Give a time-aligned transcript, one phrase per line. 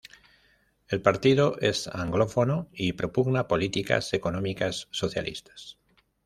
[0.87, 5.77] El partido es anglófono y propugna políticas económicas socialistas.